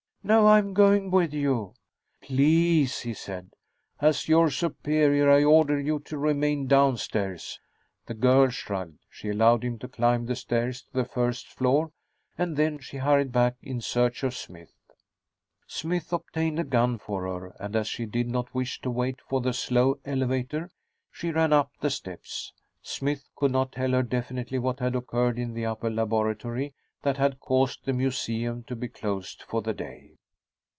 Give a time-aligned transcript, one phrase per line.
[0.23, 0.45] "No.
[0.49, 1.73] I'm going with you."
[2.21, 3.55] "Please," he said.
[3.99, 7.59] "As your superior, I order you to remain downstairs."
[8.05, 8.99] The girl shrugged.
[9.09, 11.91] She allowed him to climb the stairs to the first floor,
[12.37, 14.69] and then she hurried back in search of Smythe.
[15.65, 19.41] Smythe obtained a gun for her, and as she did not wish to wait for
[19.41, 20.69] the slow elevator,
[21.11, 22.53] she ran up the steps.
[22.83, 27.39] Smythe could not tell her definitely what had occurred in the upper laboratory that had
[27.39, 30.13] caused the museum to be closed for the day.